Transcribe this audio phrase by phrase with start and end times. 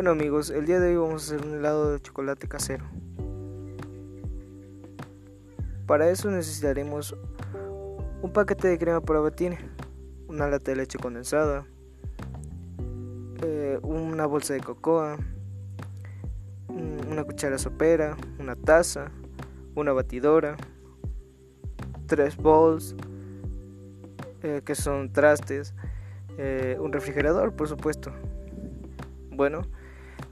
[0.00, 2.86] Bueno amigos, el día de hoy vamos a hacer un helado de chocolate casero.
[5.86, 7.14] Para eso necesitaremos
[8.22, 9.58] un paquete de crema para batir,
[10.26, 11.66] una lata de leche condensada,
[13.42, 15.18] eh, una bolsa de cocoa,
[16.68, 19.12] una cuchara sopera, una taza,
[19.74, 20.56] una batidora,
[22.06, 22.96] tres bowls,
[24.42, 25.74] eh, que son trastes,
[26.38, 28.10] eh, un refrigerador, por supuesto.
[29.30, 29.60] Bueno,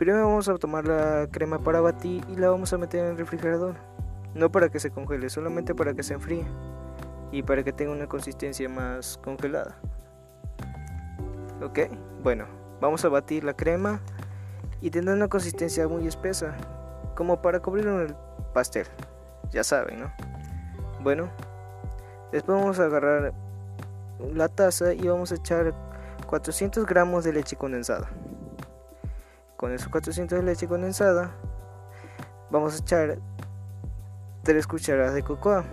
[0.00, 3.18] primero vamos a tomar la crema para batir y la vamos a meter en el
[3.18, 3.74] refrigerador.
[4.34, 6.46] No para que se congele, solamente para que se enfríe
[7.30, 9.76] y para que tenga una consistencia más congelada.
[11.62, 11.80] Ok,
[12.22, 12.46] bueno,
[12.80, 14.00] vamos a batir la crema
[14.80, 16.56] y tendrá una consistencia muy espesa,
[17.14, 18.16] como para cubrir un
[18.54, 18.86] pastel.
[19.50, 20.10] Ya saben, ¿no?
[21.02, 21.28] Bueno,
[22.32, 23.34] después vamos a agarrar
[24.32, 25.74] la taza y vamos a echar
[26.26, 28.08] 400 gramos de leche condensada.
[29.60, 31.36] Con esos 400 de leche condensada
[32.50, 33.18] vamos a echar
[34.42, 35.66] 3 cucharadas de cocoa.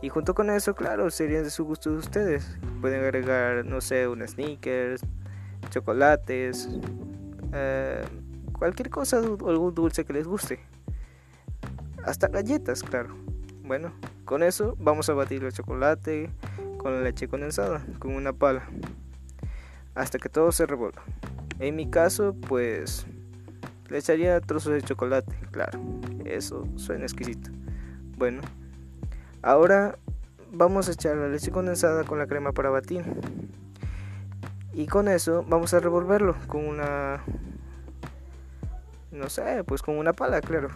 [0.00, 2.56] Y junto con eso, claro, sería de su gusto de ustedes.
[2.80, 5.02] Pueden agregar, no sé, un sneakers,
[5.68, 6.70] chocolates,
[7.52, 8.02] eh,
[8.58, 10.60] cualquier cosa algún dulce que les guste.
[12.06, 13.14] Hasta galletas, claro.
[13.64, 13.92] Bueno,
[14.24, 16.30] con eso vamos a batir el chocolate
[16.78, 18.66] con la leche condensada, con una pala,
[19.94, 21.02] hasta que todo se revuelva.
[21.58, 23.06] En mi caso, pues
[23.88, 25.78] le echaría trozos de chocolate, claro,
[26.24, 27.50] eso suena exquisito.
[28.16, 28.40] Bueno,
[29.42, 29.98] ahora
[30.52, 33.04] vamos a echar la leche condensada con la crema para batir.
[34.72, 37.22] Y con eso vamos a revolverlo con una
[39.14, 40.68] no sé, pues con una pala, claro.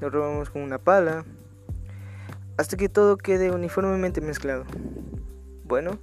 [0.00, 1.24] Lo revolvemos con una pala
[2.58, 4.64] hasta que todo quede uniformemente mezclado.
[5.64, 5.98] Bueno,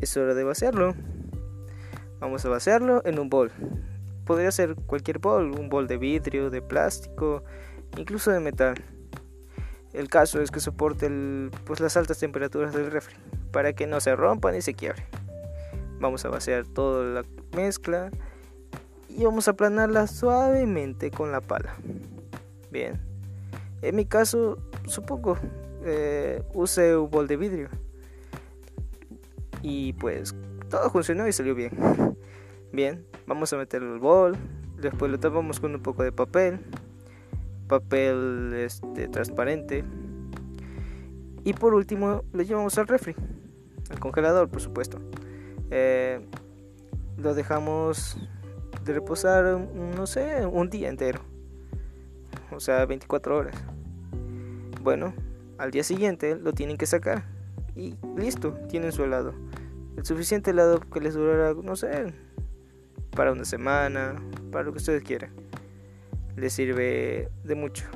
[0.00, 0.94] es hora de vaciarlo.
[2.24, 3.52] Vamos a vaciarlo en un bol.
[4.24, 7.44] Podría ser cualquier bol, un bol de vidrio, de plástico,
[7.98, 8.82] incluso de metal.
[9.92, 11.10] El caso es que soporte
[11.66, 13.14] pues las altas temperaturas del refri
[13.52, 15.06] para que no se rompa ni se quiebre.
[16.00, 18.10] Vamos a vaciar toda la mezcla
[19.10, 21.76] y vamos a aplanarla suavemente con la pala.
[22.70, 22.98] Bien.
[23.82, 24.56] En mi caso
[24.86, 25.36] supongo,
[25.84, 27.68] eh, use un bol de vidrio.
[29.60, 30.34] Y pues
[30.70, 31.72] todo funcionó y salió bien.
[32.72, 34.36] Bien, vamos a meterlo el bol.
[34.80, 36.60] Después lo tapamos con un poco de papel.
[37.68, 39.84] Papel este, transparente.
[41.44, 43.14] Y por último lo llevamos al refri.
[43.90, 44.98] Al congelador, por supuesto.
[45.70, 46.26] Eh,
[47.16, 48.16] lo dejamos
[48.84, 49.44] de reposar,
[49.96, 51.20] no sé, un día entero.
[52.50, 53.56] O sea, 24 horas.
[54.82, 55.14] Bueno,
[55.58, 57.24] al día siguiente lo tienen que sacar
[57.74, 59.34] y listo, tienen su helado.
[59.96, 62.12] El suficiente helado que les durará, no sé,
[63.14, 64.16] para una semana,
[64.50, 65.30] para lo que ustedes quieran.
[66.36, 67.86] Les sirve de mucho.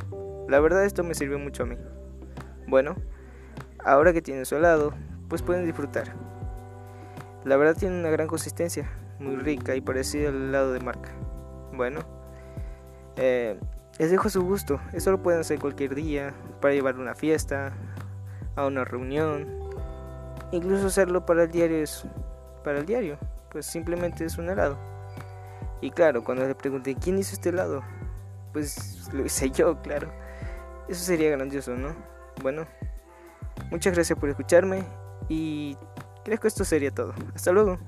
[0.49, 1.77] La verdad esto me sirve mucho a mí.
[2.67, 2.97] Bueno,
[3.85, 4.95] ahora que tienen su helado,
[5.29, 6.15] pues pueden disfrutar.
[7.45, 11.11] La verdad tiene una gran consistencia, muy rica y parecida al helado de marca.
[11.73, 12.01] Bueno,
[13.17, 13.59] eh,
[13.99, 17.15] les dejo a su gusto, eso lo pueden hacer cualquier día, para llevar a una
[17.15, 17.73] fiesta,
[18.55, 19.58] a una reunión,
[20.53, 22.05] incluso hacerlo para el diario es
[22.65, 23.19] para el diario,
[23.51, 24.79] pues simplemente es un helado.
[25.81, 27.83] Y claro, cuando le pregunté quién hizo este helado,
[28.53, 30.13] pues lo hice yo, claro.
[30.89, 31.95] Eso sería grandioso, ¿no?
[32.43, 32.67] Bueno,
[33.71, 34.85] muchas gracias por escucharme
[35.29, 35.77] y
[36.25, 37.15] creo que esto sería todo.
[37.35, 37.79] Hasta luego.